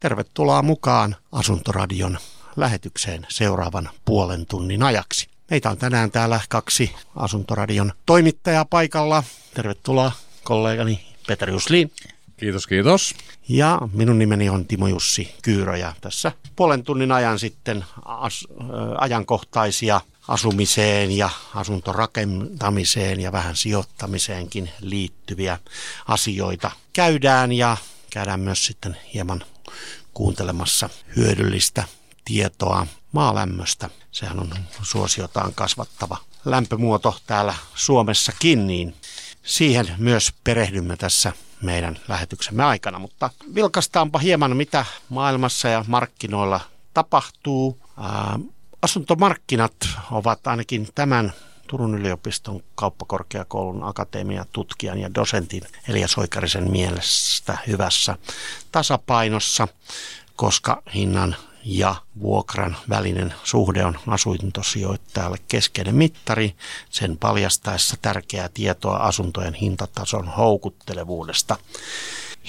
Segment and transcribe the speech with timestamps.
[0.00, 2.18] Tervetuloa mukaan Asuntoradion
[2.56, 5.28] lähetykseen seuraavan puolen tunnin ajaksi.
[5.50, 9.24] Meitä on tänään täällä kaksi Asuntoradion toimittajaa paikalla.
[9.54, 10.12] Tervetuloa
[10.44, 11.92] kollegani Peter Juslin.
[12.36, 13.14] Kiitos, kiitos.
[13.48, 18.66] Ja minun nimeni on Timo Jussi Kyyrö ja tässä puolen tunnin ajan sitten as, äh,
[18.98, 25.58] ajankohtaisia asumiseen ja asuntorakentamiseen ja vähän sijoittamiseenkin liittyviä
[26.08, 27.76] asioita käydään ja
[28.10, 29.44] käydään myös sitten hieman
[30.14, 31.84] kuuntelemassa hyödyllistä
[32.24, 33.90] tietoa maalämmöstä.
[34.12, 34.50] Sehän on
[34.82, 38.94] suosiotaan kasvattava lämpömuoto täällä Suomessakin, niin
[39.42, 42.98] siihen myös perehdymme tässä meidän lähetyksemme aikana.
[42.98, 46.60] Mutta vilkastaanpa hieman, mitä maailmassa ja markkinoilla
[46.94, 47.80] tapahtuu.
[48.82, 49.74] Asuntomarkkinat
[50.10, 51.32] ovat ainakin tämän
[51.68, 58.16] Turun yliopiston kauppakorkeakoulun akatemiatutkijan ja dosentin Elias Soikarisen mielestä hyvässä
[58.72, 59.68] tasapainossa,
[60.36, 66.54] koska hinnan ja vuokran välinen suhde on asuintosijoittajalle keskeinen mittari,
[66.90, 71.56] sen paljastaessa tärkeää tietoa asuntojen hintatason houkuttelevuudesta.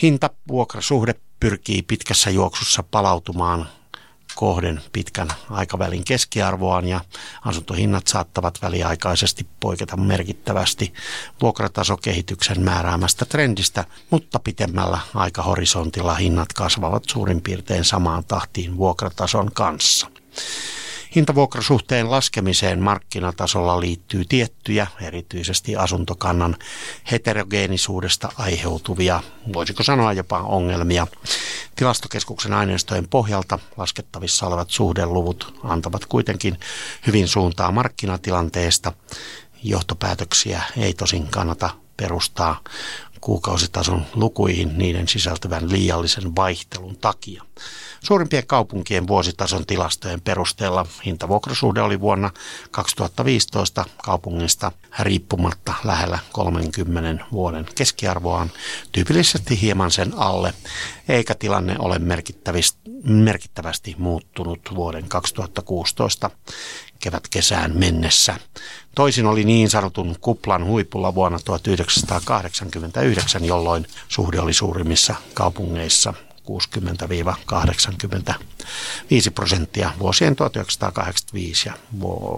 [0.02, 3.70] Hinta-vuokrasuhde pyrkii pitkässä juoksussa palautumaan
[4.40, 7.02] kohden pitkän aikavälin keskiarvoaan ja
[7.46, 10.94] asuntohinnat saattavat väliaikaisesti poiketa merkittävästi
[11.42, 20.08] vuokratasokehityksen määräämästä trendistä, mutta pitemmällä aikahorisontilla hinnat kasvavat suurin piirtein samaan tahtiin vuokratason kanssa.
[21.16, 26.56] Hintavuokrasuhteen laskemiseen markkinatasolla liittyy tiettyjä, erityisesti asuntokannan
[27.12, 31.08] heterogeenisuudesta aiheutuvia, voisiko sanoa jopa ongelmia.
[31.76, 36.60] Tilastokeskuksen aineistojen pohjalta laskettavissa olevat suhdeluvut antavat kuitenkin
[37.08, 38.94] hyvin suuntaa markkinatilanteesta.
[39.64, 42.60] Johtopäätöksiä ei tosin kannata perustaa
[43.22, 47.44] kuukausitason lukuihin niiden sisältävän liiallisen vaihtelun takia.
[48.04, 52.32] Suurimpien kaupunkien vuositason tilastojen perusteella hintavuokrasuhde oli vuonna
[52.72, 58.52] 2015 kaupungista riippumatta lähellä 30 vuoden keskiarvoaan,
[58.92, 60.54] tyypillisesti hieman sen alle,
[61.10, 62.00] eikä tilanne ole
[63.04, 66.30] merkittävästi muuttunut vuoden 2016
[67.00, 68.36] kevät-kesään mennessä.
[68.96, 76.14] Toisin oli niin sanotun kuplan huipulla vuonna 1989, jolloin suhde oli suurimmissa kaupungeissa
[76.50, 76.54] 60-85
[79.36, 81.74] prosenttia vuosien 1985 ja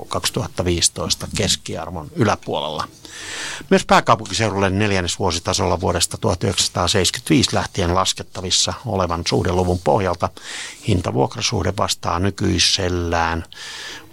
[0.07, 2.87] 2015 keskiarvon yläpuolella.
[3.71, 10.29] Myös pääkaupunkiseudulle neljännesvuositasolla vuodesta 1975 lähtien laskettavissa olevan suhdeluvun pohjalta.
[10.87, 13.43] Hintavuokrasuhde vastaa nykyisellään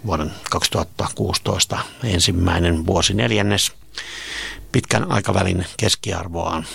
[0.05, 3.71] vuoden 2016 ensimmäinen vuosi neljännes
[4.71, 6.65] pitkän aikavälin keskiarvoaan.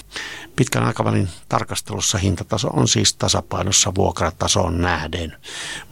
[0.56, 5.36] Pitkän aikavälin tarkastelussa hintataso on siis tasapainossa vuokratasoon nähden.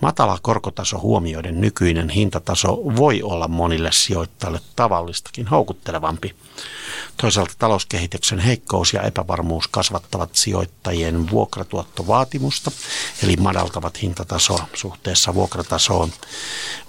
[0.00, 6.34] Matala korkotaso huomioiden nykyinen hintataso voi olla monille sijoittajille tavallistakin houkuttelevampi.
[7.16, 12.70] Toisaalta talouskehityksen heikkous ja epävarmuus kasvattavat sijoittajien vuokratuottovaatimusta,
[13.22, 16.12] eli madaltavat hintatasoa suhteessa vuokratasoon.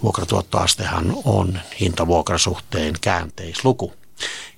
[0.04, 4.03] Vuokratuottoastehan on hintavuokrasuhteen käänteisluku.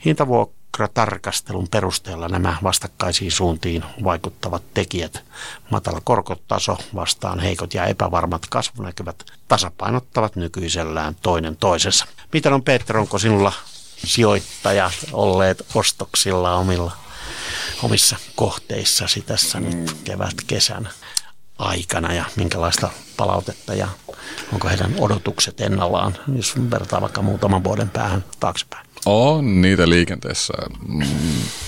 [0.06, 5.24] Hintavuokratarkastelun perusteella nämä vastakkaisiin suuntiin vaikuttavat tekijät,
[5.72, 12.06] matala korkotaso vastaan heikot ja epävarmat kasvunäkyvät tasapainottavat nykyisellään toinen toisensa.
[12.34, 13.54] Miten on Peter, onko sinulla
[13.98, 16.92] sijoittajat olleet ostoksilla omilla,
[17.84, 20.90] omissa kohteissasi tässä nyt kevät-kesän
[21.58, 23.88] aikana ja minkälaista palautetta ja
[24.54, 28.85] onko heidän odotukset ennallaan, jos vertaa vaikka muutaman vuoden päähän taaksepäin?
[29.06, 30.54] On niitä liikenteessä.
[30.88, 31.06] Mm,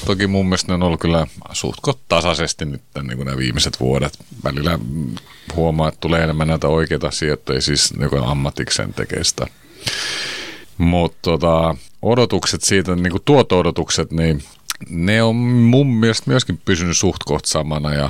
[0.05, 4.19] toki mun mielestä ne on ollut kyllä suhtko tasaisesti nyt niin nämä viimeiset vuodet.
[4.43, 4.79] Välillä
[5.55, 9.47] huomaa, että tulee enemmän näitä oikeita sijoittajia, siis joka ammatikseen tekee sitä.
[10.77, 14.43] Mutta tota, odotukset siitä, niin kuin tuotto-odotukset, niin
[14.89, 18.09] ne on mun mielestä myöskin pysynyt suht samana ja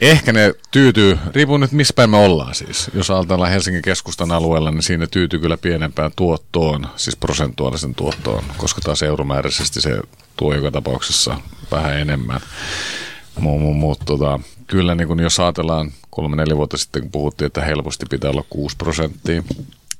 [0.00, 2.90] Ehkä ne tyytyy, riippuu nyt missä päin me ollaan siis.
[2.94, 8.80] Jos ajatellaan Helsingin keskustan alueella, niin siinä tyytyy kyllä pienempään tuottoon, siis prosentuaalisen tuottoon, koska
[8.80, 10.00] taas euromääräisesti se
[10.36, 12.40] tuo joka tapauksessa vähän enemmän.
[13.38, 18.06] Mutta tota, kyllä niin kun jos ajatellaan kolme neljä vuotta sitten, kun puhuttiin, että helposti
[18.10, 19.42] pitää olla 6 prosenttia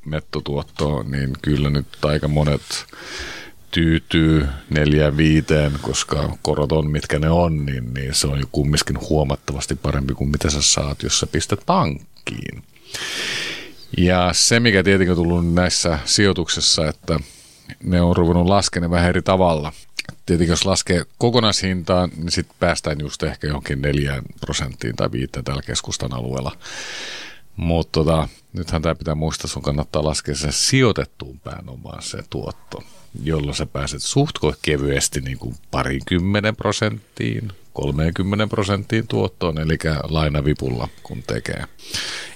[0.05, 2.62] nettotuottoa, niin kyllä nyt aika monet
[3.70, 9.00] tyytyy neljään viiteen, koska korot on mitkä ne on, niin, niin se on jo kumminkin
[9.00, 12.62] huomattavasti parempi kuin mitä sä saat, jos sä pistät pankkiin.
[13.99, 17.20] Ja se, mikä tietenkin on tullut näissä sijoituksissa, että
[17.82, 19.72] ne on ruvennut laskemaan vähän eri tavalla.
[20.26, 25.62] tietenkin jos laskee kokonaishintaan, niin sitten päästään just ehkä johonkin neljään prosenttiin tai viitteen täällä
[25.62, 26.56] keskustan alueella.
[27.56, 32.84] Mutta tota, nythän tämä pitää muistaa, sun kannattaa laskea se sijoitettuun pääomaan se tuotto,
[33.22, 41.22] jolloin sä pääset suht kevyesti niin kuin parinkymmenen prosenttiin, 30 prosenttiin tuottoon, eli lainavipulla kun
[41.22, 41.64] tekee.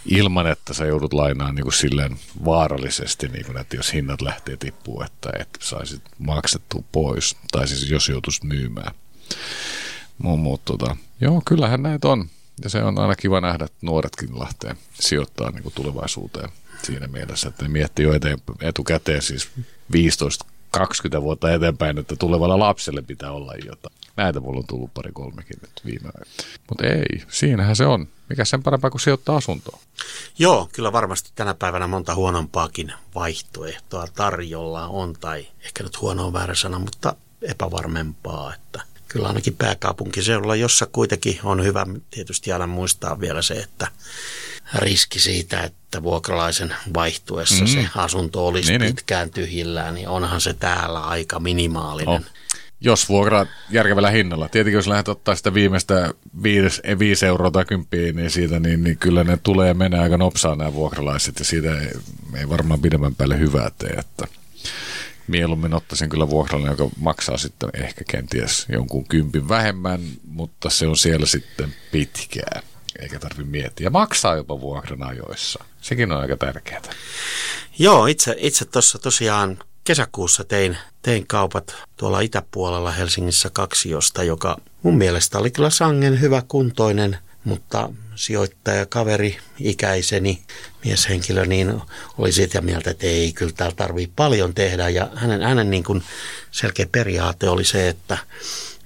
[0.07, 4.57] Ilman, että sä joudut lainaan niin kuin silleen vaarallisesti, niin kuin, että jos hinnat lähtee
[4.57, 8.95] tippuu, että et saisit maksettua pois, tai siis jos joutuisi myymään.
[10.19, 12.29] Mutta tota, joo, kyllähän näitä on.
[12.65, 16.49] Ja se on aina kiva nähdä, että nuoretkin lähtee sijoittaa niin kuin tulevaisuuteen
[16.83, 18.13] siinä mielessä, että ne miettii jo
[18.61, 19.49] etukäteen siis
[19.93, 20.45] 15
[20.75, 23.97] 20 vuotta eteenpäin, että tulevalla lapselle pitää olla jotain.
[24.17, 26.31] Näitä mulla on tullut pari kolmekin nyt viime aikoina.
[26.69, 28.09] Mutta ei, siinähän se on.
[28.29, 29.79] Mikä sen parempaa kuin sijoittaa asuntoon?
[30.39, 36.33] Joo, kyllä varmasti tänä päivänä monta huonompaakin vaihtoehtoa tarjolla on, tai ehkä nyt huono on
[36.33, 38.83] väärä sana, mutta epävarmempaa, että
[39.15, 43.89] kyllä ainakin pääkaupunkiseudulla, jossa kuitenkin on hyvä tietysti aina muistaa vielä se, että
[44.75, 47.67] riski siitä, että vuokralaisen vaihtuessa mm.
[47.67, 48.95] se asunto olisi niin, niin.
[48.95, 52.15] pitkään tyhjillään, niin onhan se täällä aika minimaalinen.
[52.15, 52.21] Oh.
[52.81, 54.49] Jos vuokraa järkevällä hinnalla.
[54.49, 58.99] Tietenkin jos lähdet ottaa sitä viimeistä 5, 5 euroa tai 10, niin siitä niin, niin
[58.99, 61.91] kyllä ne tulee menee aika nopsaan nämä vuokralaiset ja siitä ei,
[62.37, 63.91] ei varmaan pidemmän päälle hyvää tee.
[63.91, 64.27] Että
[65.29, 70.97] mieluummin ottaisin kyllä vuokralle, joka maksaa sitten ehkä kenties jonkun kympin vähemmän, mutta se on
[70.97, 72.63] siellä sitten pitkään
[72.99, 73.91] eikä tarvitse miettiä.
[73.91, 75.65] Maksaa jopa vuokran ajoissa.
[75.81, 76.83] Sekin on aika tärkeää.
[77.79, 84.99] Joo, itse, itse tuossa tosiaan kesäkuussa tein, tein kaupat tuolla itäpuolella Helsingissä kaksiosta, joka mun
[84.99, 90.43] mielestä oli kyllä sangen hyvä kuntoinen, mutta sijoittaja, kaveri, ikäiseni,
[90.85, 91.81] mieshenkilö, niin
[92.19, 94.89] oli sitä mieltä, että ei, kyllä täällä tarvii paljon tehdä.
[94.89, 96.03] Ja hänen, hänen niin kuin
[96.51, 98.19] selkeä periaate oli se, että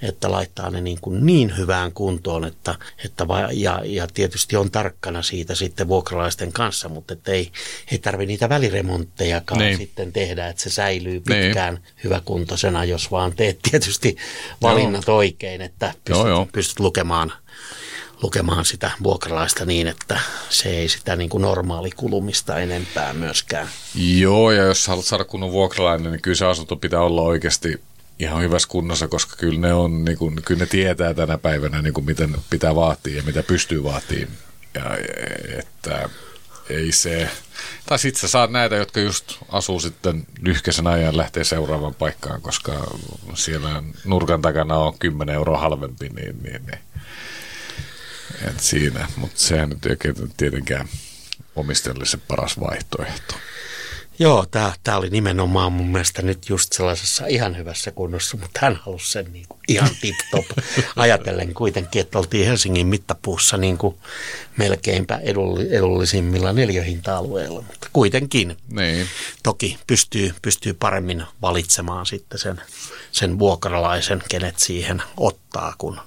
[0.02, 4.70] että laittaa ne niin, kuin niin hyvään kuntoon, että, että va, ja, ja tietysti on
[4.70, 7.52] tarkkana siitä sitten vuokralaisten kanssa, mutta että ei,
[7.92, 9.76] ei tarvi niitä väliremonttejakaan niin.
[9.76, 11.84] sitten tehdä, että se säilyy pitkään niin.
[12.04, 14.16] hyväkuntoisena, jos vaan teet tietysti
[14.62, 15.16] valinnat joo.
[15.16, 16.48] oikein, että pystyt, joo, joo.
[16.52, 17.32] pystyt lukemaan
[18.22, 20.20] lukemaan sitä vuokralaista niin, että
[20.50, 23.68] se ei sitä niin kuin normaali kulumista enempää myöskään.
[23.94, 27.80] Joo, ja jos haluat saada kunnon vuokralainen, niin kyllä se asunto pitää olla oikeasti
[28.18, 31.94] ihan hyvässä kunnossa, koska kyllä ne, on, niin kuin, kyllä ne tietää tänä päivänä, niin
[31.94, 34.38] kuin miten pitää vaatia ja mitä pystyy vaatimaan.
[34.74, 34.82] Ja,
[35.58, 36.08] että
[36.70, 37.30] ei se,
[37.86, 42.72] tai sitten sä saat näitä, jotka just asuu sitten lyhkäisen ajan lähtee seuraavaan paikkaan, koska
[43.34, 46.78] siellä nurkan takana on 10 euroa halvempi, niin, niin, niin.
[48.48, 49.96] Et siinä, mutta sehän nyt ei
[50.36, 50.88] tietenkään
[51.56, 53.34] omistajalle se paras vaihtoehto.
[54.20, 54.46] Joo,
[54.84, 59.32] tämä oli nimenomaan mun mielestä nyt just sellaisessa ihan hyvässä kunnossa, mutta hän halusi sen
[59.32, 60.44] niin kuin ihan tip-top.
[60.96, 63.96] Ajatellen kuitenkin, että oltiin Helsingin mittapuussa niin kuin
[64.56, 65.20] melkeinpä
[65.70, 68.56] edullisimmilla neljöhinta-alueilla, mutta kuitenkin.
[68.70, 69.06] Niin.
[69.42, 72.62] Toki pystyy, pystyy paremmin valitsemaan sitten sen,
[73.12, 76.00] sen vuokralaisen, kenet siihen ottaa, kun,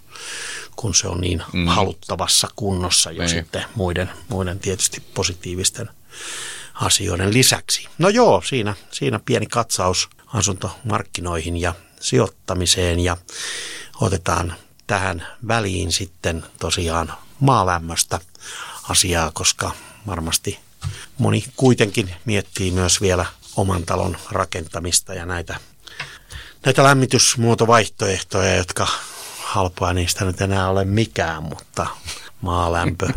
[0.76, 1.68] kun se on niin mm.
[1.68, 3.30] haluttavassa kunnossa jo niin.
[3.30, 5.90] sitten muiden, muiden tietysti positiivisten–
[6.82, 7.88] asioiden lisäksi.
[7.98, 13.18] No joo, siinä, siinä pieni katsaus asuntomarkkinoihin ja sijoittamiseen ja
[14.02, 14.56] otetaan
[14.88, 18.20] tähän väliin sitten tosiaan maalämmöstä
[18.90, 19.72] asiaa, koska
[20.08, 20.60] varmasti
[21.18, 25.60] moni kuitenkin miettii myös vielä oman talon rakentamista ja näitä,
[26.66, 28.88] näitä lämmitysmuotovaihtoehtoja, jotka
[29.52, 31.88] halpoa niistä nyt enää ole mikään, mutta
[32.42, 33.08] maalämpö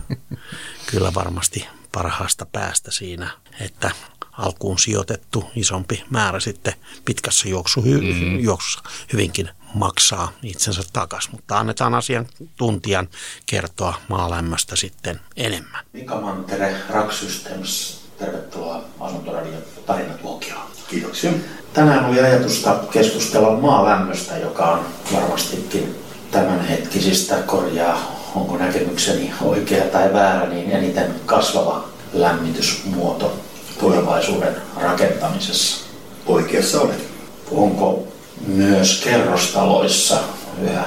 [0.90, 3.90] kyllä varmasti parhaasta päästä siinä, että
[4.32, 6.74] alkuun sijoitettu isompi määrä sitten
[7.04, 8.40] pitkässä juoksu, hy, mm.
[8.40, 11.30] juoksussa hyvinkin maksaa itsensä takaisin.
[11.30, 13.08] Mutta annetaan asiantuntijan
[13.46, 15.84] kertoa maalämmöstä sitten enemmän.
[15.92, 20.66] Mika Mantere, Rack Systems, tervetuloa Asuntoradion tarinatuokioon.
[20.88, 21.32] Kiitoksia.
[21.72, 26.03] Tänään oli ajatusta keskustella maalämmöstä, joka on varmastikin
[26.34, 33.32] tämänhetkisistä korjaa onko näkemykseni oikea tai väärä, niin eniten kasvava lämmitysmuoto
[33.80, 35.86] tulevaisuuden rakentamisessa.
[36.26, 37.04] Oikeassa olet.
[37.50, 38.02] Onko
[38.46, 40.18] myös kerrostaloissa
[40.62, 40.84] yhä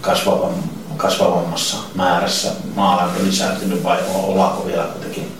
[0.00, 0.54] kasvavam,
[0.96, 5.32] kasvavammassa määrässä maalämpö lisääntynyt vai ollaanko vielä kuitenkin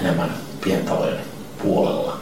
[0.00, 0.34] enemmän
[0.64, 1.20] pientalojen
[1.62, 2.16] puolella?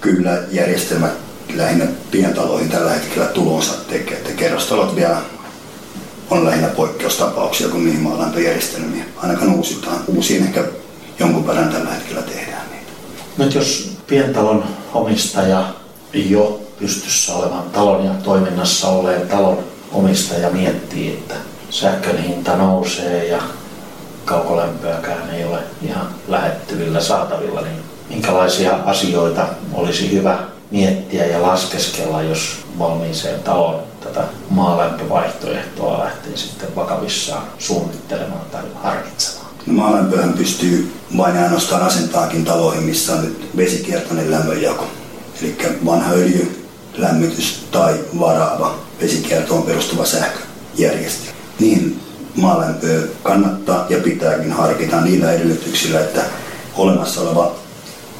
[0.00, 1.08] Kyllä järjestelmä
[1.54, 5.22] lähinnä pientaloihin tällä hetkellä tulonsa tekee, että kerrostalot vielä
[6.32, 10.00] on lähinnä poikkeustapauksia, kun niihin maalämpöjärjestelmiä ainakaan uusitaan.
[10.06, 10.64] Uusiin ehkä
[11.18, 12.92] jonkun verran tällä hetkellä tehdään niitä.
[13.38, 15.64] Nyt jos pientalon omistaja
[16.12, 19.58] jo pystyssä olevan talon ja toiminnassa olleen talon
[19.92, 21.34] omistaja miettii, että
[21.70, 23.42] sähkön hinta nousee ja
[24.24, 30.38] kaukolämpöäkään ei ole ihan lähettyvillä saatavilla, niin minkälaisia asioita olisi hyvä
[30.70, 39.46] miettiä ja laskeskella, jos valmiiseen taloon tätä maalämpövaihtoehtoa lähtee sitten vakavissaan suunnittelemaan tai harkitsemaan?
[39.66, 44.86] No, maalämpöhän pystyy vain ainoastaan asentaakin taloihin, missä on nyt vesikiertoinen lämmönjako.
[45.40, 45.56] Eli
[45.86, 46.66] vanha öljy,
[46.96, 51.38] lämmitys tai varaava vesikiertoon perustuva sähköjärjestelmä.
[51.60, 52.00] Niin
[52.36, 56.22] maalämpöä kannattaa ja pitääkin harkita niillä edellytyksillä, että
[56.76, 57.54] olemassa oleva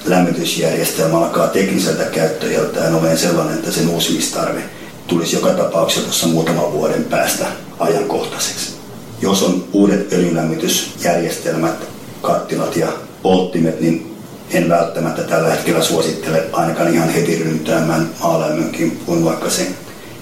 [0.04, 4.62] lämmitysjärjestelmä alkaa tekniseltä käyttöjältään olemaan sellainen, että sen uusimistarve
[5.06, 7.47] tulisi joka tapauksessa tuossa muutaman vuoden päästä
[7.78, 8.73] ajankohtaiseksi.
[9.23, 11.75] Jos on uudet öljylämmitysjärjestelmät,
[12.23, 12.88] kattilat ja
[13.23, 14.16] polttimet, niin
[14.50, 19.66] en välttämättä tällä hetkellä suosittele ainakaan ihan heti ryntäämään maalämmönkin, kun vaikka se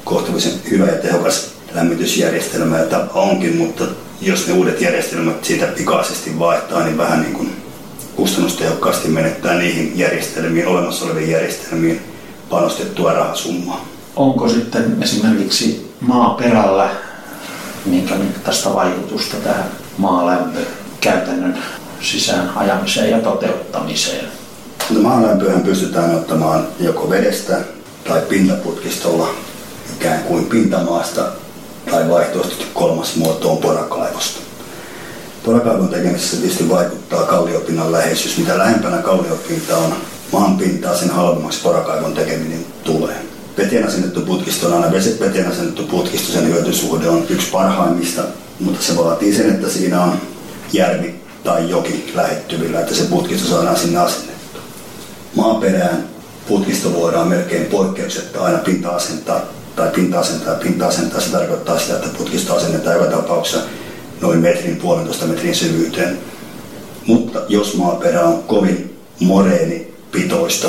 [0.05, 3.85] kohtuullisen hyvä ja tehokas lämmitysjärjestelmä ja tapa onkin, mutta
[4.21, 7.57] jos ne uudet järjestelmät siitä pikaisesti vaihtaa, niin vähän niin kuin
[8.17, 12.01] kustannustehokkaasti menettää niihin järjestelmiin, olemassa oleviin järjestelmiin
[12.51, 13.90] panostettua rahasummaa.
[14.21, 16.91] Onko sitten esimerkiksi maaperällä
[17.87, 19.65] minkä tästä vaikutusta tähän
[19.99, 20.59] maalämpö
[21.01, 21.59] käytännön
[22.01, 24.25] sisään ajamiseen ja toteuttamiseen?
[24.91, 27.61] No, maalämpöhän pystytään ottamaan joko vedestä
[28.09, 29.29] tai pintaputkistolla
[29.97, 31.27] ikään kuin pintamaasta
[31.91, 34.41] tai vaihtoehtoisesti kolmas muoto on porakaivosta.
[35.45, 38.39] Porakaivon tekemisessä tietysti vaikuttaa kalliopinnan läheisyys.
[38.39, 39.95] Mitä lähempänä kalliopinta on
[40.33, 43.30] maan pintaa, sen halvemmaksi porakaivon tekeminen tulee.
[43.59, 48.23] Veteen asennettu putkisto on aina veteen asennettu putkisto, sen hyötysuhde on yksi parhaimmista,
[48.61, 50.13] mutta se vaatii sen, että siinä on
[50.73, 51.15] järvi
[51.45, 54.61] tai joki lähettyvillä, että se putkisto saadaan sinne asennettu.
[55.35, 56.05] Maaperään
[56.49, 59.41] putkisto voidaan melkein poikkeuksetta aina pinta-asentaa
[59.77, 61.21] tai pinta-asentaa pinta-asentaa.
[61.21, 63.61] Se tarkoittaa sitä, että putkisto asennetaan joka tapauksessa
[64.21, 66.19] noin metrin, puolentoista metrin syvyyteen.
[67.07, 70.69] Mutta jos maaperä on kovin moreeni pitoista,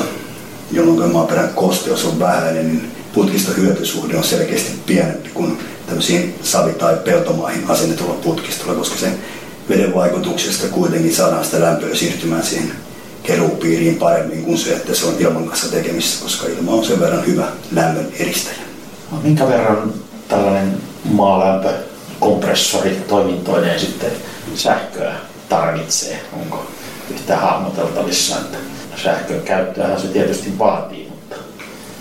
[0.72, 6.98] jolloin maaperän kosteus on vähäinen, niin putkiston hyötysuhde on selkeästi pienempi kuin tämmöisiin savi- tai
[7.06, 9.20] peltomaihin asennetulla putkistolla, koska sen
[9.70, 12.72] veden vaikutuksesta kuitenkin saadaan sitä lämpöä siirtymään siihen
[13.24, 17.28] keruupiiriin paremmin kuin se, että se on ilman kanssa tekemisissä, koska ilma on sen verran
[17.28, 18.56] hyvä lämmön eristäjä.
[19.12, 19.94] No, minkä verran
[20.28, 21.70] tällainen maalämpö
[22.20, 24.12] kompressori toimintoineen sitten
[24.56, 25.16] sähköä
[25.50, 26.20] tarvitsee?
[26.34, 26.68] Onko
[27.12, 28.58] yhtään hahmoteltavissa, että
[29.04, 31.08] sähkön käyttöähän se tietysti vaatii.
[31.10, 31.36] Mutta...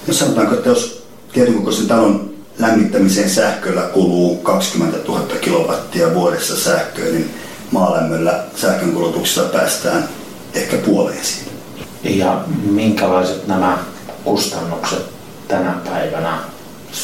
[0.06, 7.34] No sanotaanko, että jos tietyn talon lämmittämiseen sähköllä kuluu 20 000 kilowattia vuodessa sähköä, niin
[7.70, 10.08] maalämmöllä sähkönkulutuksessa päästään
[10.54, 11.50] ehkä puoleen siitä.
[12.04, 13.78] Ja minkälaiset nämä
[14.24, 15.02] kustannukset
[15.48, 16.38] tänä päivänä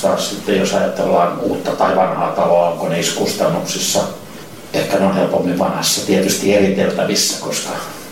[0.02, 4.00] taas sitten jos ajatellaan uutta tai vanhaa taloa, onko niissä kustannuksissa,
[4.72, 7.70] ehkä ne on helpommin vanhassa tietysti eriteltävissä, koska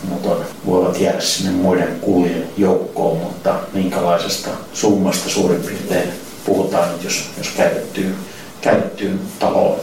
[0.09, 0.29] mutta
[0.65, 6.09] voivat jäädä sinne muiden kulujen joukkoon, mutta minkälaisesta summasta suurin piirtein
[6.45, 8.15] puhutaan jos, jos käytettyy,
[8.61, 9.79] käytettyyn taloon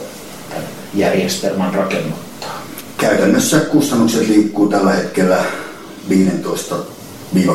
[0.49, 2.61] tämän järjestelmän rakennuttaa?
[2.97, 5.45] Käytännössä kustannukset liikkuu tällä hetkellä
[6.09, 6.75] 15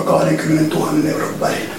[0.05, 1.75] 20 000 euron välillä.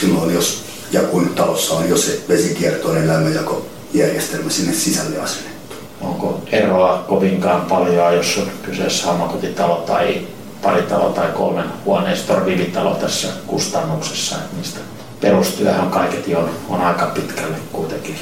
[0.00, 5.76] Silloin jos ja kun talossa on jo se vesikiertoinen lämmönjakojärjestelmä sinne sisälle asennettu.
[6.00, 10.20] Onko eroa kovinkaan paljon, jos on kyseessä omakotitalo tai
[10.62, 14.80] paritalo tai kolmen huoneiston rivitalo tässä kustannuksessa, niistä
[15.20, 18.16] perustyöhän kaiketi on, on aika pitkälle kuitenkin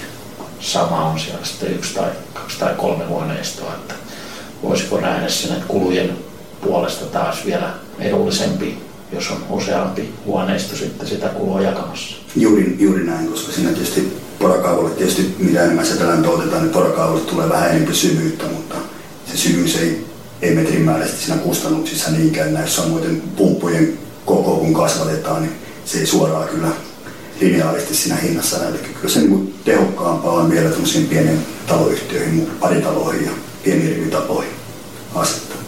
[0.61, 3.95] sama on siellä sitten yksi tai kaksi tai kolme huoneistoa, että
[4.63, 6.19] voisiko nähdä sen, että kulujen
[6.61, 12.17] puolesta taas vielä edullisempi jos on useampi huoneisto sitten sitä kulua jakamassa.
[12.37, 17.21] Juuri, juuri näin, koska siinä tietysti porakaivolle, tietysti mitä enemmän sieltä lämpöä otetaan, niin porakaivolle
[17.21, 18.75] tulee vähän enemmän syvyyttä, mutta
[19.31, 20.07] se syvyys ei,
[20.43, 25.53] ei metrin määräisesti siinä kustannuksissa niinkään näy samoin pumppujen koko kun kasvatetaan, niin
[25.85, 26.69] se ei suoraan kyllä
[27.41, 28.73] lineaarisesti siinä hinnassa näy.
[28.73, 33.31] Kyllä se niin tehokkaampaa on vielä tämmöisiin pieniin taloyhtiöihin, paritaloihin ja
[33.65, 34.53] pieniin rivitapoihin
[35.15, 35.59] asettaa.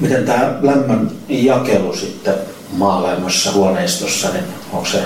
[0.00, 2.34] Miten tämä lämmön jakelu sitten
[2.72, 4.98] maalämmössä huoneistossa, niin onko se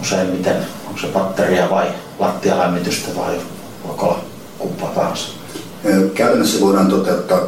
[0.00, 0.56] useimmiten,
[0.86, 1.86] onko se batteria vai
[2.18, 3.34] lattialämmitystä vai
[3.86, 4.20] voiko olla
[4.58, 5.28] kumpaa tahansa?
[6.14, 7.40] Käytännössä voidaan toteuttaa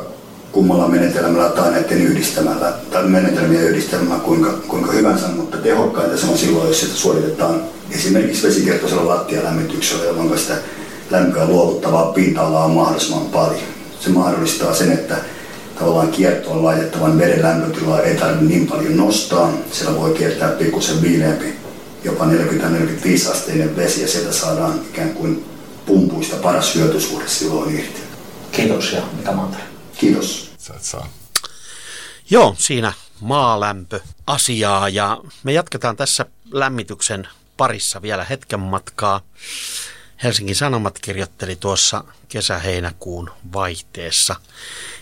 [0.53, 6.39] kummalla menetelmällä tai näiden yhdistämällä, tai menetelmien yhdistelmällä kuinka, kuinka hyvänsä, mutta tehokkainta se on
[6.39, 7.61] silloin, jos sitä suoritetaan
[7.91, 10.55] esimerkiksi vesikertoisella lattialämmityksellä, jolloin sitä
[11.11, 13.63] lämpöä luovuttavaa pinta-alaa on mahdollisimman paljon.
[14.01, 15.17] Se mahdollistaa sen, että
[15.79, 19.53] tavallaan kiertoon laitettavan veden lämpötilaa ei tarvitse niin paljon nostaa.
[19.73, 21.58] Siellä voi kiertää pikkusen viileämpi
[22.05, 25.45] jopa 40-45 asteinen vesi ja sieltä saadaan ikään kuin
[25.87, 28.01] pumpuista paras hyötysuhde silloin irti.
[28.53, 29.63] Kiitoksia Mika Mantari.
[29.97, 30.53] Kiitos.
[30.59, 31.09] Sä et saa.
[32.31, 39.21] Joo, siinä maalämpö asiaa ja me jatketaan tässä lämmityksen parissa vielä hetken matkaa.
[40.23, 44.37] Helsingin Sanomat kirjoitteli tuossa kesä-heinäkuun vaihteessa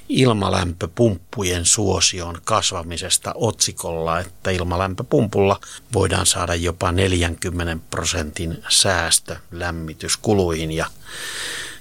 [0.08, 5.60] ilmalämpöpumppujen suosion kasvamisesta otsikolla, että ilmalämpöpumpulla
[5.94, 10.86] voidaan saada jopa 40 prosentin säästö lämmityskuluihin ja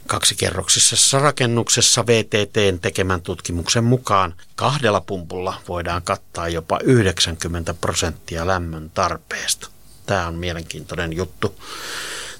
[0.08, 9.68] Kaksikerroksisessa rakennuksessa VTTn tekemän tutkimuksen mukaan kahdella pumpulla voidaan kattaa jopa 90 prosenttia lämmön tarpeesta.
[10.06, 11.56] Tämä on mielenkiintoinen juttu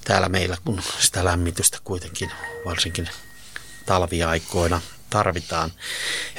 [0.04, 2.30] täällä meillä, kun sitä lämmitystä kuitenkin
[2.64, 3.08] varsinkin
[3.86, 4.80] talviaikoina
[5.16, 5.72] tarvitaan.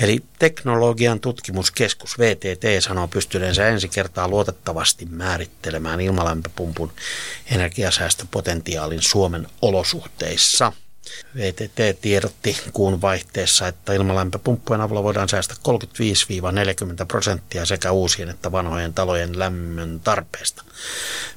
[0.01, 6.91] Eli teknologian tutkimuskeskus VTT sanoo pystyneensä ensi kertaa luotettavasti määrittelemään ilmalämpöpumpun
[7.51, 10.72] energiasäästöpotentiaalin Suomen olosuhteissa–
[11.36, 15.57] VTT tiedotti kuun vaihteessa, että ilmalämpöpumppujen avulla voidaan säästää
[17.03, 20.63] 35-40 prosenttia sekä uusien että vanhojen talojen lämmön tarpeesta.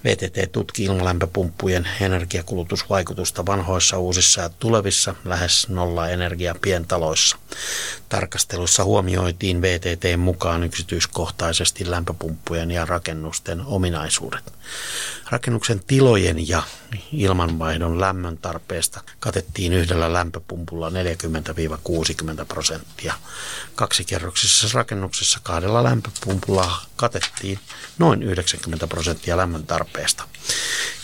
[0.04, 7.37] VTT tutki ilmalämpöpumppujen energiakulutusvaikutusta vanhoissa, uusissa ja tulevissa lähes nolla energia pientaloissa.
[8.09, 14.52] Tarkastelussa huomioitiin VTT mukaan yksityiskohtaisesti lämpöpumppujen ja rakennusten ominaisuudet.
[15.30, 16.62] Rakennuksen tilojen ja
[17.12, 20.92] ilmanvaihdon lämmön tarpeesta katettiin yhdellä lämpöpumpulla 40-60
[22.49, 23.14] prosenttia.
[23.75, 27.59] Kaksikerroksisessa rakennuksessa kahdella lämpöpumpulla katettiin
[27.99, 30.25] noin 90 prosenttia lämmön tarpeesta.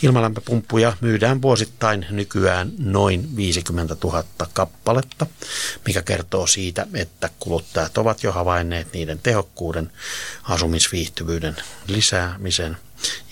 [0.03, 5.27] Ilmalämpöpumppuja myydään vuosittain nykyään noin 50 000 kappaletta,
[5.87, 9.93] mikä kertoo siitä, että kuluttajat ovat jo havainneet niiden tehokkuuden,
[10.43, 12.77] asumisviihtyvyyden lisäämisen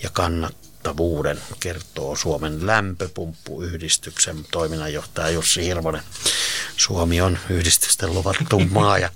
[0.03, 6.01] ja kannat vaikuttavuuden, kertoo Suomen lämpöpumppuyhdistyksen toiminnanjohtaja Jussi Hirvonen.
[6.77, 9.09] Suomi on yhdistysten luvattu maa ja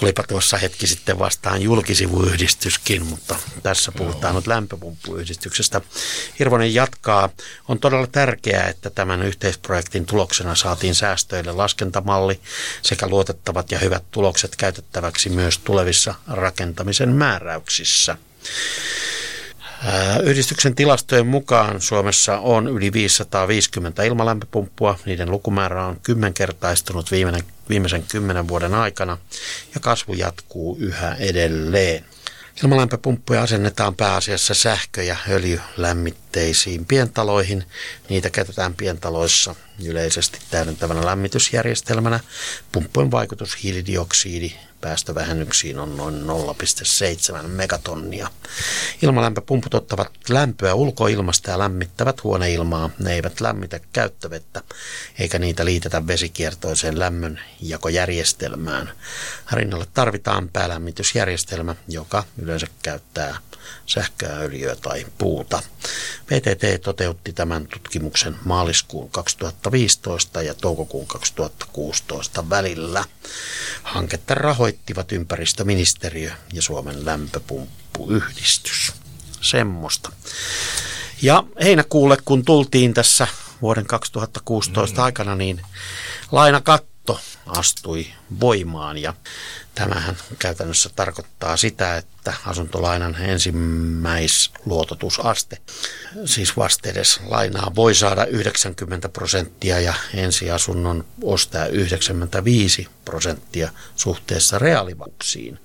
[0.00, 5.80] tulipa tuossa hetki sitten vastaan julkisivuyhdistyskin, mutta tässä puhutaan nyt lämpöpumppuyhdistyksestä.
[6.38, 7.28] Hirvonen jatkaa.
[7.68, 12.40] On todella tärkeää, että tämän yhteisprojektin tuloksena saatiin säästöille laskentamalli
[12.82, 18.16] sekä luotettavat ja hyvät tulokset käytettäväksi myös tulevissa rakentamisen määräyksissä.
[20.22, 24.98] Yhdistyksen tilastojen mukaan Suomessa on yli 550 ilmalämpöpumppua.
[25.04, 27.10] Niiden lukumäärä on kymmenkertaistunut
[27.68, 29.18] viimeisen kymmenen vuoden aikana
[29.74, 32.04] ja kasvu jatkuu yhä edelleen.
[32.62, 37.64] Ilmalämpöpumppuja asennetaan pääasiassa sähkö- ja öljylämmitteisiin pientaloihin.
[38.08, 42.20] Niitä käytetään pientaloissa yleisesti täydentävänä lämmitysjärjestelmänä.
[42.72, 44.52] Pumppujen vaikutus hiilidioksidi
[44.84, 46.14] päästövähennyksiin on noin
[47.42, 48.30] 0,7 megatonnia.
[49.02, 52.90] Ilmalämpöpumput ottavat lämpöä ulkoilmasta ja lämmittävät huoneilmaa.
[52.98, 54.62] Ne eivät lämmitä käyttövettä,
[55.18, 58.92] eikä niitä liitetä vesikiertoiseen lämmönjakojärjestelmään.
[59.52, 63.36] Rinnalle tarvitaan päälämmitysjärjestelmä, joka yleensä käyttää
[63.86, 65.62] sähköä, öljyä tai puuta.
[66.26, 73.04] PTT toteutti tämän tutkimuksen maaliskuun 2015 ja toukokuun 2016 välillä.
[73.82, 74.34] Hanketta
[74.74, 78.92] rahoittivat ympäristöministeriö ja Suomen lämpöpumppuyhdistys.
[79.40, 80.12] Semmosta.
[81.22, 83.26] Ja heinäkuulle, kun tultiin tässä
[83.62, 85.04] vuoden 2016 mm.
[85.04, 85.60] aikana, niin
[86.32, 86.93] lainakatto
[87.46, 88.06] astui
[88.40, 89.14] voimaan ja
[89.74, 95.58] Tämähän käytännössä tarkoittaa sitä, että asuntolainan ensimmäisluototusaste,
[96.24, 105.58] siis vastedes lainaa voi saada 90 prosenttia ja ensiasunnon ostaa 95 prosenttia suhteessa reaalivakuuksiin.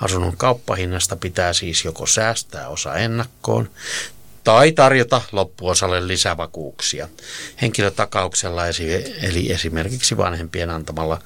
[0.00, 3.70] Asunnon kauppahinnasta pitää siis joko säästää osa ennakkoon
[4.44, 7.08] tai tarjota loppuosalle lisävakuuksia.
[7.62, 8.62] Henkilötakauksella
[9.22, 11.22] eli esimerkiksi vanhempien antamalla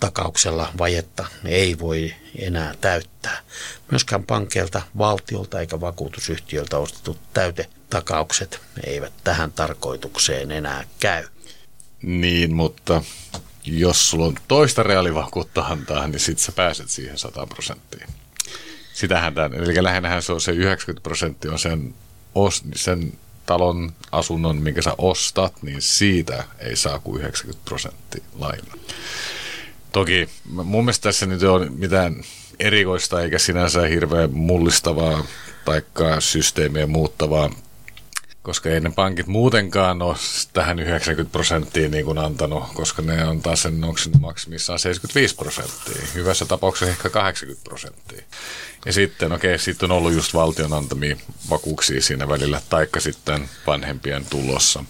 [0.00, 3.40] takauksella vajetta ei voi enää täyttää.
[3.90, 11.24] Myöskään pankeilta, valtiolta eikä vakuutusyhtiöltä ostetut täytetakaukset eivät tähän tarkoitukseen enää käy.
[12.02, 13.02] Niin, mutta
[13.64, 18.08] jos sulla on toista reaalivakuutta antaa, niin sitten sä pääset siihen 100 prosenttiin.
[18.92, 21.94] Sitähän tämän, eli lähinnähän se on se 90 prosenttia on sen
[22.34, 23.12] os, sen
[23.46, 28.74] talon asunnon, minkä sä ostat, niin siitä ei saa kuin 90 prosenttia lainaa.
[29.92, 32.22] Toki mun mielestä tässä nyt ole mitään
[32.60, 35.24] erikoista eikä sinänsä hirveän mullistavaa
[35.64, 35.82] tai
[36.18, 37.50] systeemiä muuttavaa
[38.42, 40.16] koska ei ne pankit muutenkaan ole
[40.52, 46.44] tähän 90 prosenttia niin kuin antanut, koska ne antaa sen, onko maksimissaan 75 prosenttia, hyvässä
[46.44, 48.22] tapauksessa ehkä 80 prosenttia.
[48.86, 51.16] Ja sitten, okei, okay, sitten on ollut just valtion antamia
[51.50, 54.84] vakuuksia siinä välillä, taikka sitten vanhempien tulossa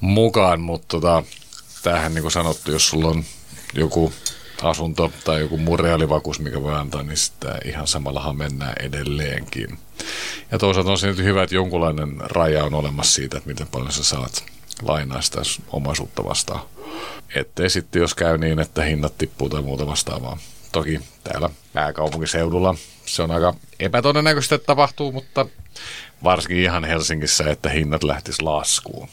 [0.00, 1.22] mukaan, mutta tota,
[1.82, 3.24] tämähän niin kuin sanottu, jos sulla on
[3.74, 4.12] joku
[4.62, 9.78] asunto tai joku muu reaalivakuus, mikä voi antaa, niin sitä ihan samallahan mennään edelleenkin.
[10.50, 13.92] Ja toisaalta on se nyt hyvä, että jonkunlainen raja on olemassa siitä, että miten paljon
[13.92, 14.44] sä saat
[14.82, 16.60] lainaa sitä omaisuutta vastaan.
[17.34, 20.38] Ettei sitten, jos käy niin, että hinnat tippuu tai muuta vastaavaa.
[20.72, 22.74] Toki täällä pääkaupunkiseudulla
[23.06, 25.46] se on aika epätodennäköistä, että tapahtuu, mutta
[26.24, 29.08] varsinkin ihan Helsingissä, että hinnat lähtis laskuun.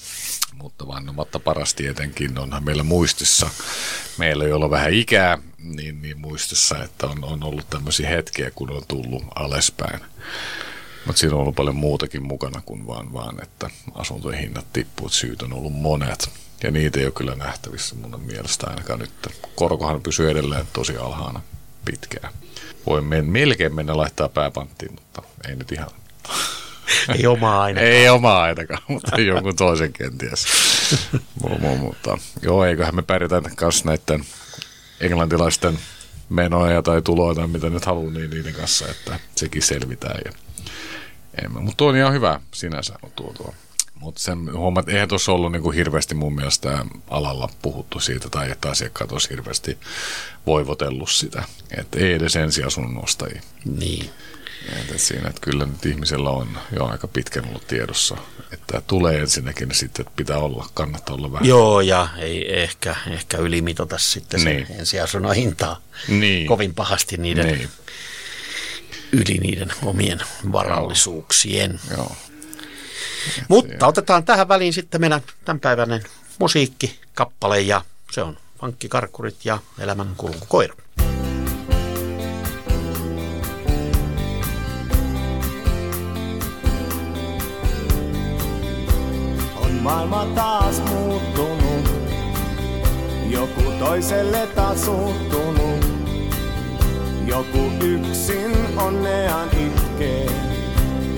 [0.62, 3.50] Mutta vanhemmatta paras tietenkin onhan meillä muistissa,
[4.18, 8.72] meillä ei ole vähän ikää, niin, niin muistissa, että on, on ollut tämmöisiä hetkiä, kun
[8.72, 10.00] on tullut alaspäin.
[11.06, 15.10] Mutta siinä on ollut paljon muutakin mukana kuin vaan, vaan että asuntojen hinnat tippuu.
[15.10, 16.30] Syyt on ollut monet.
[16.64, 19.12] Ja niitä ei ole kyllä nähtävissä mun mielestä ainakaan nyt.
[19.56, 21.42] Korkohan pysyy edelleen tosi alhaana
[21.86, 22.34] pitkään.
[22.86, 25.90] Voi men, melkein mennä laittaa pääpanttiin, mutta ei nyt ihan.
[27.18, 27.92] Ei omaa ainakaan.
[27.92, 30.46] ei omaa ainakaan, mutta jonkun toisen kenties.
[31.80, 34.26] mutta joo, eiköhän me pärjätä kanssa näiden
[35.00, 35.80] englantilaisten
[36.30, 40.22] menoja tai tuloja tai mitä nyt haluaa, niin niiden kanssa, että sekin selvitään.
[40.26, 40.32] Ja
[41.50, 43.54] Mutta tuo on ihan hyvä sinänsä tuo tuo.
[43.96, 48.52] Mutta sen huomaat, että eihän tuossa ollut niinku hirveästi mun mielestä alalla puhuttu siitä, tai
[48.52, 49.78] että asiakkaat olisi hirveästi
[50.46, 51.44] voivotellut sitä.
[51.78, 53.42] Että ei edes ensiasunnon ostajia.
[53.66, 54.10] Niin.
[54.82, 58.18] Että siinä, että kyllä nyt ihmisellä on jo aika pitkän ollut tiedossa,
[58.52, 61.48] että tulee ensinnäkin sitten, että pitää olla, kannattaa olla vähän.
[61.48, 64.68] Joo, ja ei ehkä, ehkä ylimitota sitten niin.
[64.68, 66.48] sen ensiasunnon hintaa niin.
[66.48, 67.70] kovin pahasti niiden niin.
[69.12, 70.20] yli niiden omien
[70.52, 71.80] varallisuuksien.
[71.92, 71.98] Joo.
[71.98, 72.16] Joo.
[73.48, 76.04] Mutta otetaan tähän väliin sitten meidän tämänpäiväinen
[76.40, 80.76] musiikkikappale ja se on Pankkikarkkurit ja Elämän kulkukoira.
[89.80, 91.90] Maailma taas muuttunut,
[93.30, 95.86] joku toiselle taas suuttunut.
[97.26, 100.30] Joku yksin onnean itkee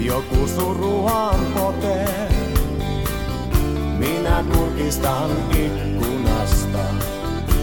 [0.06, 2.30] joku suruaan potee.
[3.98, 6.80] Minä kurkistan ikkunasta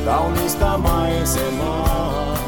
[0.04, 2.38] kaunista maisemaa.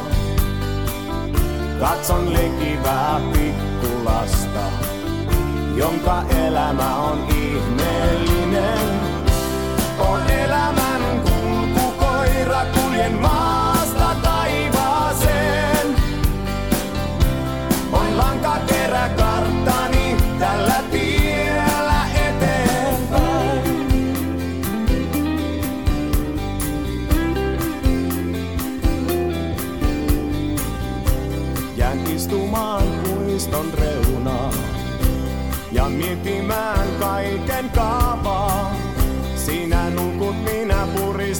[1.79, 4.65] Katson lekivää pikkulasta,
[5.75, 8.40] jonka elämä on ihmeellinen.
[10.09, 13.40] On elämän kulkukoira, kuljen maasta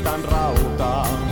[0.01, 1.30] puristan rautaa.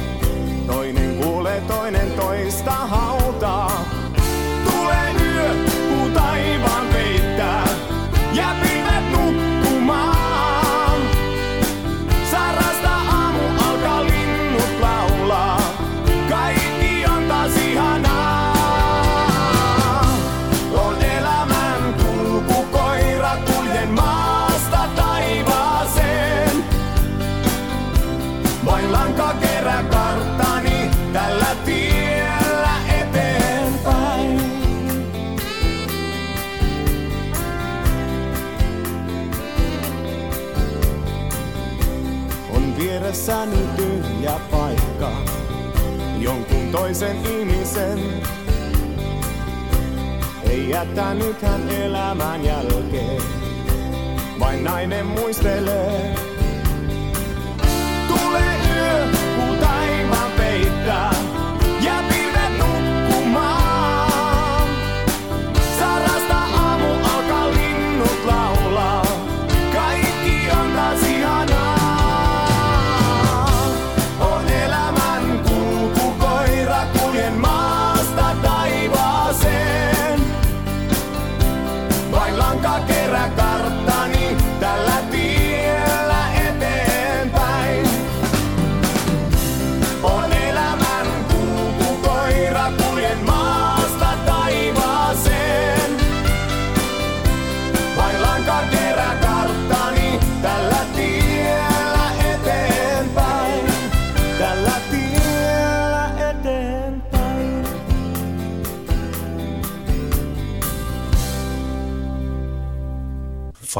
[46.71, 47.99] Toisen ihmisen.
[50.43, 53.21] Ei jättänyt hän elämän jälkeen,
[54.39, 56.15] vain nainen muistelee.
[58.08, 58.59] Tulee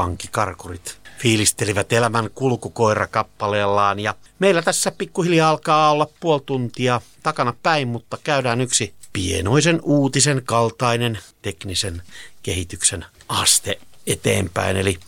[0.00, 7.88] funkikarkurit fiilistelivät elämän kulkukoira kappaleellaan ja meillä tässä pikkuhiljaa alkaa olla puoli tuntia takana päin,
[7.88, 12.02] mutta käydään yksi pienoisen uutisen kaltainen teknisen
[12.42, 14.76] kehityksen aste eteenpäin.
[14.76, 14.98] Eli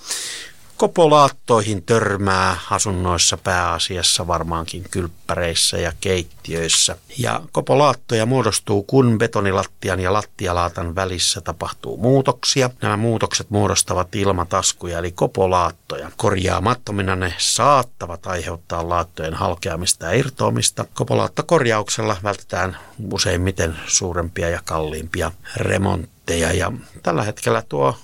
[0.82, 6.96] kopolaattoihin törmää asunnoissa pääasiassa varmaankin kylppäreissä ja keittiöissä.
[7.18, 12.70] Ja kopolaattoja muodostuu, kun betonilattian ja lattialaatan välissä tapahtuu muutoksia.
[12.80, 16.10] Nämä muutokset muodostavat ilmataskuja eli kopolaattoja.
[16.16, 20.84] Korjaamattomina ne saattavat aiheuttaa laattojen halkeamista ja irtoamista.
[20.94, 22.76] Kopolaattokorjauksella vältetään
[23.12, 27.96] useimmiten suurempia ja kalliimpia remontteja ja tällä hetkellä tuo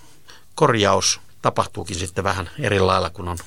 [0.55, 3.39] korjaus tapahtuukin sitten vähän eri lailla, kun on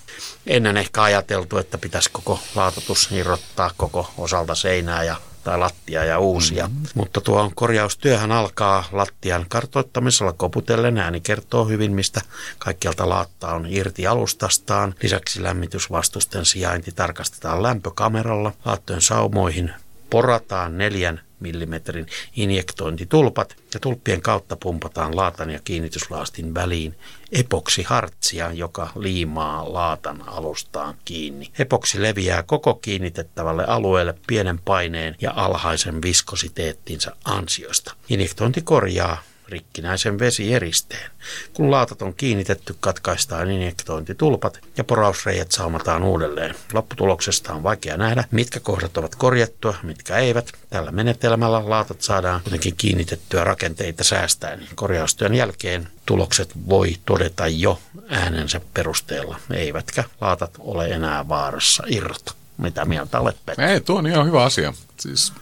[0.48, 6.20] ennen ehkä ajateltu, että pitäisi koko laatotus irrottaa koko osalta seinää ja tai lattia ja
[6.20, 6.68] uusia.
[6.68, 6.86] Mm-hmm.
[6.96, 10.98] Mutta tuo korjaustyöhän alkaa lattian kartoittamisella koputellen.
[10.98, 12.22] Ääni kertoo hyvin, mistä
[12.60, 14.96] kaikkialta laatta on irti alustastaan.
[15.04, 18.52] Lisäksi lämmitysvastusten sijainti tarkastetaan lämpökameralla.
[18.66, 19.74] Laattojen saumoihin
[20.10, 26.96] porataan neljän millimetrin injektointitulpat ja tulppien kautta pumpataan laatan ja kiinnityslaastin väliin
[27.32, 31.52] epoksihartsia, joka liimaa laatan alustaan kiinni.
[31.60, 37.94] Epoksi leviää koko kiinnitettävälle alueelle pienen paineen ja alhaisen viskositeettinsa ansiosta.
[38.10, 41.12] Injektointi korjaa rikkinäisen vesieristeen.
[41.54, 46.56] Kun laatat on kiinnitetty, katkaistaan injektointitulpat ja porausreijät saumataan uudelleen.
[46.74, 50.52] Lopputuloksesta on vaikea nähdä, mitkä kohdat ovat korjattua, mitkä eivät.
[50.70, 54.68] Tällä menetelmällä laatat saadaan kuitenkin kiinnitettyä rakenteita säästäen.
[54.76, 62.34] Korjaustyön jälkeen tulokset voi todeta jo äänensä perusteella, eivätkä laatat ole enää vaarassa irrota.
[62.58, 63.66] Mitä mieltä olet, Petra?
[63.66, 64.74] Ei, tuo on ihan hyvä asia.
[65.00, 65.34] Siis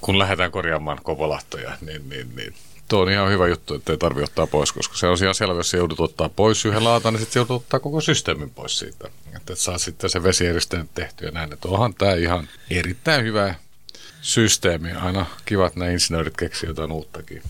[0.00, 2.54] kun lähdetään korjaamaan kopolahtoja, niin, niin, niin
[2.92, 5.58] tuo on ihan hyvä juttu, että ei tarvitse ottaa pois, koska se on ihan selvä,
[5.58, 9.08] jos joudut ottaa pois yhden laatan, niin sitten joudut ottaa koko systeemin pois siitä.
[9.36, 11.52] Että et saa sitten se vesieristeen tehtyä näin.
[11.52, 13.54] Että onhan tämä ihan erittäin hyvä
[14.22, 14.92] systeemi.
[14.92, 17.42] Aina kivat nämä insinöörit keksivät jotain uuttakin.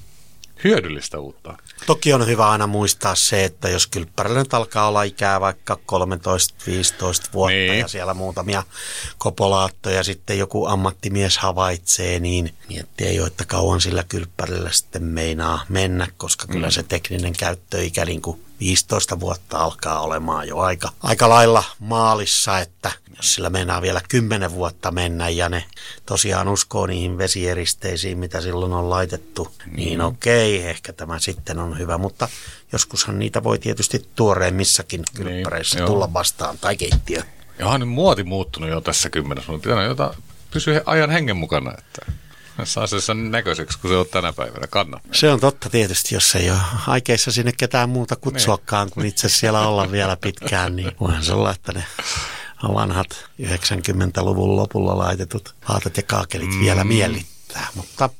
[0.65, 1.57] Hyödyllistä uutta.
[1.87, 5.79] Toki on hyvä aina muistaa se, että jos kylppärillä nyt alkaa olla ikää vaikka
[7.29, 7.79] 13-15 vuotta Niin.
[7.79, 8.63] ja siellä muutamia
[9.19, 16.09] kopolaattoja sitten joku ammattimies havaitsee, niin miettii jo, että kauan sillä kylppärillä sitten meinaa mennä,
[16.17, 21.65] koska kyllä se tekninen käyttöikä niin kuin 15 vuotta alkaa olemaan jo aika, aika lailla
[21.79, 25.65] maalissa, että jos sillä meinaa vielä 10 vuotta mennä ja ne
[26.07, 31.99] tosiaan uskoo niihin vesieristeisiin, mitä silloin on laitettu, niin okei, ehkä tämä sitten on hyvä,
[31.99, 32.29] mutta
[32.73, 35.87] joskushan niitä voi tietysti tuoreemmissakin kylppäreissä joo.
[35.87, 37.23] tulla vastaan tai keittiö.
[37.59, 40.15] Ja onhan nyt muoti muuttunut jo tässä kymmenessä, mutta pitää jota
[40.51, 42.13] pysyä ajan hengen mukana, että
[42.65, 44.67] saa se sen näköiseksi, kun se on tänä päivänä.
[44.67, 45.15] Kannattaa.
[45.15, 49.61] Se on totta tietysti, jos ei ole aikeissa sinne ketään muuta kutsuakaan kuin itse siellä
[49.61, 51.85] olla vielä pitkään, niin voihan se olla, että ne
[52.63, 56.61] vanhat 90-luvun lopulla laitetut laatat ja kaakelit mm.
[56.61, 57.69] vielä miellyttää.
[57.75, 58.11] Mutta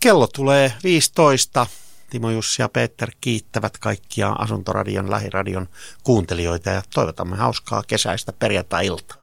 [0.00, 1.66] kello tulee 15.
[2.10, 5.68] Timo Jussi ja Peter kiittävät kaikkia Asuntoradion lähiradion
[6.02, 9.16] kuuntelijoita ja toivotamme hauskaa kesäistä perjantai-iltaa.